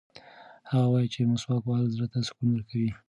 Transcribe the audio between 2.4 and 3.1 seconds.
ورکوي.